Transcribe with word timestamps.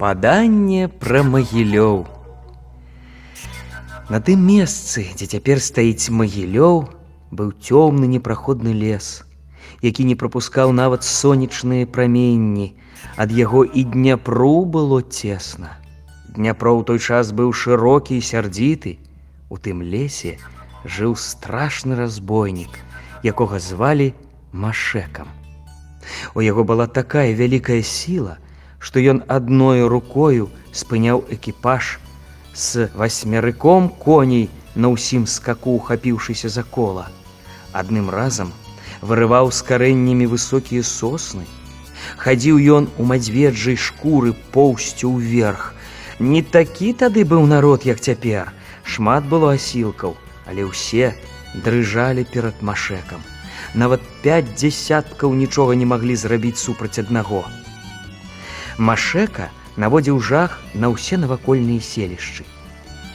Ападанне 0.00 0.88
пра 0.88 1.20
магілёў. 1.28 2.06
На 4.08 4.20
тым 4.24 4.46
месцы, 4.48 5.04
дзе 5.12 5.28
цяпер 5.36 5.60
стаіць 5.60 6.08
магілёў, 6.08 6.88
быў 7.28 7.50
цёмны 7.60 8.08
непраходны 8.08 8.72
лес, 8.72 9.28
які 9.84 10.08
не 10.08 10.16
прапускаў 10.16 10.72
нават 10.72 11.04
сонечныя 11.04 11.84
праменні. 11.84 12.72
Ад 13.20 13.28
яго 13.28 13.60
і 13.68 13.84
дняпру 13.92 14.64
было 14.64 15.04
цесна. 15.04 15.76
Дняпро 16.32 16.80
ў 16.80 16.88
той 16.88 16.98
час 16.98 17.36
быў 17.36 17.52
шырокі 17.52 18.16
і 18.16 18.24
сярдзіты. 18.24 18.96
У 19.52 19.60
тым 19.60 19.84
лесе 19.84 20.40
жыў 20.88 21.12
страшны 21.12 21.92
разбойнік, 22.00 22.72
якога 23.20 23.60
звалі 23.60 24.14
Машекам. 24.48 25.28
У 26.32 26.40
яго 26.40 26.64
была 26.64 26.88
такая 26.88 27.36
вялікая 27.36 27.84
сіла, 27.84 28.40
што 28.80 29.00
ён 29.12 29.22
адною 29.28 29.88
рукою 29.92 30.48
спыняў 30.72 31.22
экіпаж 31.36 31.98
з 32.54 32.88
васьмярыком 32.96 33.88
коней 34.02 34.48
на 34.74 34.90
ўсім 34.96 35.26
скаку, 35.26 35.76
ухапіўшыся 35.76 36.48
за 36.48 36.64
кола. 36.64 37.06
Адным 37.72 38.10
разам 38.10 38.52
вырываў 39.00 39.52
з 39.52 39.62
карэннямі 39.68 40.26
высокія 40.32 40.82
сосны. 40.82 41.44
Хадзіў 42.16 42.56
ён 42.80 42.88
у 42.98 43.04
мадзведжай 43.04 43.76
шкуры 43.76 44.32
поўсцю 44.56 45.12
ўверх. 45.12 45.74
Не 46.18 46.42
такі 46.42 46.92
тады 46.92 47.24
быў 47.24 47.46
народ, 47.46 47.84
як 47.84 48.00
цяпер. 48.00 48.52
Шмат 48.84 49.28
было 49.28 49.54
асілкаў, 49.60 50.16
але 50.48 50.64
ўсе 50.64 51.14
дрыжалі 51.54 52.24
перад 52.32 52.64
машекам. 52.64 53.20
Нават 53.74 54.00
пяць 54.24 54.48
дзясяткаў 54.56 55.36
нічога 55.36 55.76
не 55.76 55.86
маглі 55.86 56.16
зрабіць 56.16 56.58
супраць 56.58 56.98
аднаго. 56.98 57.44
Машека 58.80 59.50
наводзіў 59.76 60.20
жах 60.24 60.56
на 60.74 60.88
ўсе 60.88 61.20
навакольныя 61.20 61.84
селішчы. 61.84 62.48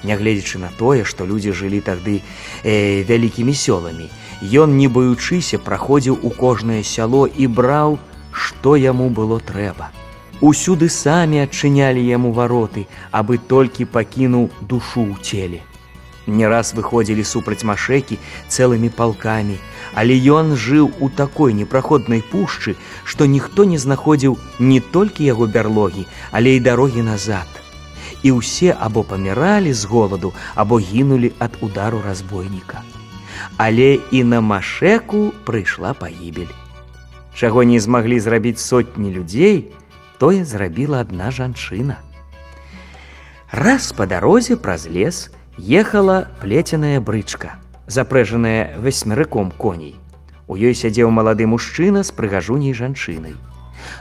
Нягледзячы 0.05 0.61
на 0.61 0.69
тое, 0.77 1.01
што 1.03 1.25
людзі 1.25 1.57
жылі 1.57 1.81
тады 1.81 2.21
э, 2.21 3.01
вялікімі 3.09 3.53
сёламі, 3.57 4.05
Ён, 4.43 4.77
не 4.77 4.87
баючыся, 4.87 5.57
праходзіў 5.57 6.19
у 6.21 6.29
кожнае 6.29 6.83
сяло 6.83 7.25
і 7.25 7.47
браў, 7.47 7.97
што 8.31 8.75
яму 8.75 9.09
было 9.09 9.39
трэба. 9.39 9.89
Усюды 10.41 10.89
самі 10.89 11.39
адчынялі 11.39 12.03
яму 12.03 12.31
вароты, 12.35 12.85
абы 13.11 13.39
толькі 13.39 13.87
пакінуў 13.87 14.51
душу 14.61 15.07
ў 15.07 15.15
целе. 15.23 15.59
Не 16.27 16.47
раз 16.47 16.73
выходзілі 16.73 17.23
супраць 17.23 17.63
машэкі 17.69 18.17
цэлымі 18.49 18.89
палкамі, 18.89 19.57
але 19.93 20.17
ён 20.17 20.55
жыў 20.57 20.89
у 20.99 21.09
такой 21.09 21.53
непраходнай 21.53 22.23
пушчы, 22.31 22.75
што 23.03 23.29
ніхто 23.29 23.65
не 23.65 23.77
знаходзіў 23.77 24.37
не 24.59 24.79
толькі 24.81 25.29
яго 25.29 25.45
бярлогі, 25.45 26.07
але 26.31 26.57
і 26.57 26.65
дарогі 26.65 27.05
назад. 27.05 27.45
І 28.25 28.33
ўсе 28.41 28.73
або 28.73 29.03
паміралі 29.03 29.73
з 29.73 29.85
голаду, 29.85 30.33
або 30.55 30.79
гінулі 30.81 31.31
ад 31.37 31.57
удару 31.61 32.01
разбойніка. 32.01 32.81
Але 33.57 34.01
і 34.11 34.23
на 34.23 34.41
машэку 34.41 35.29
прыйшла 35.45 35.93
пагібель. 35.93 36.49
Чаго 37.35 37.63
не 37.63 37.79
змаглі 37.79 38.19
зрабіць 38.19 38.63
сотні 38.63 39.13
людзей, 39.13 39.69
тое 40.17 40.41
зрабіла 40.45 41.05
адна 41.05 41.29
жанчына. 41.29 42.01
Раз 43.51 43.91
па 43.93 44.07
дарозе 44.09 44.55
праз 44.57 44.87
лес 44.89 45.29
ехала 45.57 46.27
плеценая 46.41 46.99
брычка, 46.99 47.55
запрэжаная 47.87 48.77
васьмярыком 48.77 49.51
коней. 49.51 49.95
У 50.47 50.55
ёй 50.55 50.75
сядзеў 50.75 51.09
малады 51.09 51.47
мужчына 51.47 52.03
з 52.03 52.11
прыгажуняй 52.11 52.73
жанчынай. 52.73 53.33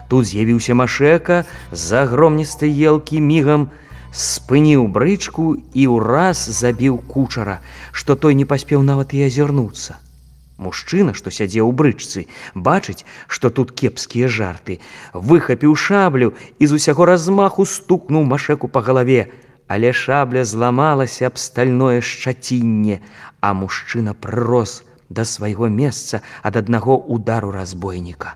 Тут 0.09 0.27
з'явіўся 0.27 0.75
машека 0.75 1.45
з-за 1.71 2.05
агромністай 2.05 2.69
елкі 2.69 3.21
мігам, 3.21 3.71
спыніў 4.13 4.87
брычку 4.89 5.57
і 5.75 5.87
ўраз 5.89 6.43
забіў 6.51 6.99
кучара, 6.99 7.61
што 7.93 8.15
той 8.15 8.35
не 8.35 8.45
паспеў 8.45 8.83
нават 8.83 9.15
і 9.15 9.25
азірнуцца. 9.27 9.99
Мужчына, 10.59 11.15
што 11.15 11.31
сядзеў 11.35 11.71
у 11.71 11.73
брычцы, 11.73 12.27
бачыць, 12.55 13.03
што 13.27 13.51
тут 13.51 13.73
кепскія 13.73 14.29
жарты, 14.29 14.79
выхапіў 15.13 15.75
шаблю 15.75 16.35
і 16.59 16.67
з 16.67 16.79
усяго 16.79 17.07
размаху 17.11 17.67
стукнуў 17.67 18.23
машеку 18.23 18.69
па 18.69 18.81
галаве, 18.81 19.35
але 19.69 19.93
шабля 19.93 20.45
зламалася 20.45 21.27
аб 21.27 21.39
стальное 21.39 22.01
шчацінне, 22.01 23.01
а 23.41 23.55
мужчына 23.55 24.15
прырос 24.15 24.83
да 25.09 25.25
свайго 25.25 25.69
месца 25.69 26.21
ад 26.43 26.57
аднаго 26.57 26.97
удару 26.97 27.51
разбойніка. 27.53 28.35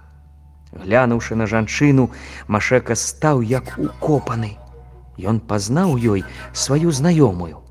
Глянуўшы 0.72 1.34
на 1.34 1.46
жанчыну, 1.46 2.10
машека 2.46 2.94
стаў 2.94 3.40
як 3.42 3.74
укопаны. 3.78 4.56
Ён 5.18 5.40
пазнаў 5.40 5.96
ёй 5.96 6.24
сваю 6.52 6.92
знаёмую. 6.92 7.64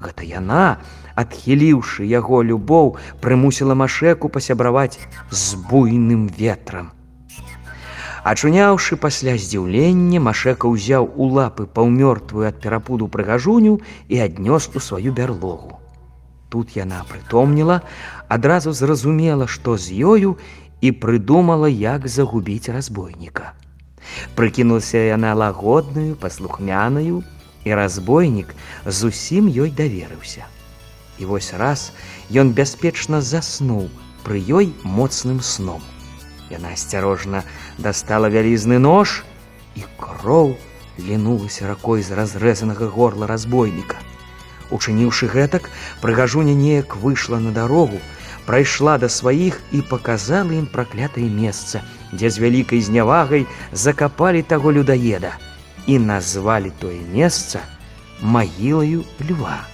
Гэта 0.00 0.24
яна, 0.24 0.78
адхіліўшы 1.14 2.06
яго 2.06 2.42
любоў, 2.42 2.96
прымусіла 3.20 3.74
машеку 3.74 4.28
пасябраваць 4.28 4.98
з 5.30 5.56
буйным 5.70 6.28
ветрам. 6.28 6.92
Ачуняўшы 8.24 8.96
пасля 8.96 9.36
здзіўлення, 9.36 10.20
машека 10.26 10.68
ўзяў 10.72 11.10
у 11.20 11.26
лапы 11.36 11.66
паўмёртвую 11.68 12.48
ад 12.48 12.56
перапуду 12.56 13.08
прыгажуню 13.12 13.74
і 14.08 14.20
аднёс 14.26 14.70
у 14.72 14.80
сваю 14.80 15.12
бярлогу. 15.12 15.76
Тут 16.48 16.72
яна 16.72 17.04
прытомніла, 17.04 17.82
адразу 18.32 18.72
зразумела, 18.72 19.44
што 19.44 19.76
з 19.76 19.92
ёю 20.00 20.40
і 20.80 20.92
прыдумала, 21.04 21.68
як 21.68 22.08
загубіць 22.08 22.72
разбойніка. 22.72 23.52
Прыкінулася 24.40 25.04
яна 25.04 25.36
лагодную, 25.36 26.16
паслухмяную, 26.16 27.20
і 27.64 27.74
разбойнік 27.76 28.56
зусім 28.86 29.52
ёй 29.52 29.68
даверыўся. 29.68 30.48
І 31.20 31.28
вось 31.28 31.52
раз 31.52 31.92
ён 32.32 32.56
бяспечна 32.56 33.20
заснуў 33.20 33.92
пры 34.24 34.40
ёй 34.40 34.72
моцным 34.84 35.44
сном. 35.44 35.84
Яна 36.54 36.70
асцярожна 36.78 37.42
дастала 37.78 38.30
вялізны 38.30 38.78
нож, 38.78 39.24
і 39.74 39.82
кроў 39.98 40.54
лінулася 41.02 41.66
ракой 41.66 42.02
з 42.06 42.14
разрэзанага 42.14 42.86
горла 42.86 43.26
разбойніка. 43.26 43.98
Учыніўшы 44.70 45.26
гэтак, 45.34 45.66
прыгажуня 46.00 46.54
неяк 46.54 46.94
выйшла 47.02 47.42
на 47.42 47.50
дарогу, 47.50 47.98
прайшла 48.46 48.98
да 49.02 49.08
сваіх 49.10 49.58
і 49.72 49.82
паказала 49.82 50.54
ім 50.54 50.70
праклятае 50.70 51.26
месца, 51.26 51.82
дзе 52.14 52.30
з 52.30 52.38
вялікай 52.38 52.80
знявагай 52.80 53.46
закапалі 53.72 54.42
таго 54.42 54.70
людаеда 54.70 55.34
і 55.86 55.98
назвалі 55.98 56.70
тое 56.78 57.00
месца 57.12 57.60
магілаю 58.22 59.04
льва. 59.18 59.64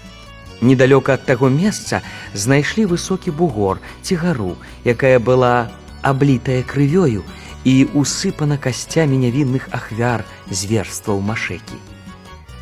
Недалёка 0.60 1.16
ад 1.16 1.24
таго 1.24 1.48
месца 1.48 2.00
знайшлі 2.34 2.84
высокі 2.88 3.32
бугор 3.32 3.80
ці 4.02 4.16
гару, 4.20 4.56
якая 4.84 5.18
была 5.18 5.68
аблітая 6.02 6.62
крывёю 6.62 7.22
і 7.64 7.74
усыпана 7.94 8.56
касцямі 8.56 9.20
нявінных 9.20 9.68
ахвяр 9.72 10.24
зверстваў 10.50 11.20
машэкі. 11.20 11.76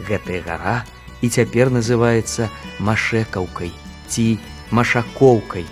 Гэтая 0.09 0.43
гара 0.47 0.79
і 1.23 1.29
цяпер 1.29 1.71
называецца 1.71 2.49
машэкаўкай 2.81 3.73
ці 4.09 4.39
машакоўкай. 4.71 5.67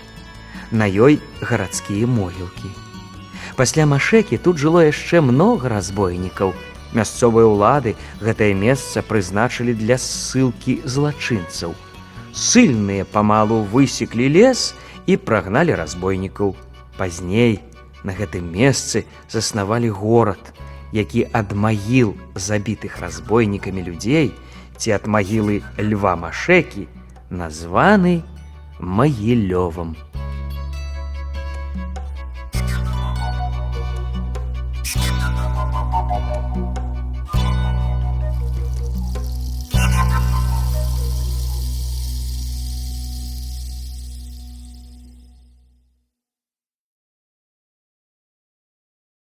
На 0.71 0.87
ёй 0.87 1.19
гарадскія 1.41 2.07
могілкі. 2.07 2.71
Пасля 3.55 3.85
машэкі 3.87 4.37
тут 4.37 4.59
жыло 4.61 4.83
яшчэ 4.83 5.21
многа 5.21 5.71
разбойнікаў. 5.71 6.53
Мясцовыя 6.93 7.47
ўлады 7.47 7.95
гэтае 8.21 8.53
месца 8.53 9.03
прызначылі 9.03 9.73
для 9.73 9.97
ссылкі 9.97 10.79
злачынцаў. 10.85 11.75
Сыльныя 12.31 13.03
памалу 13.03 13.63
высеклі 13.71 14.29
лес 14.29 14.75
і 15.07 15.17
прагналі 15.17 15.75
разбойнікаў. 15.75 16.55
Пазней 16.97 17.59
на 18.03 18.13
гэтым 18.17 18.49
месцы 18.51 19.05
заснавалі 19.29 19.89
горад, 19.89 20.41
які 20.91 21.27
ад 21.33 21.53
магіл 21.53 22.15
забітых 22.35 22.99
разбойнікамі 23.03 23.83
людзей 23.83 24.31
ці 24.77 24.97
ад 24.97 25.07
магілы 25.07 25.61
льва 25.77 26.15
машэкі 26.15 26.87
названы 27.29 28.21
магілёвым. 28.79 29.95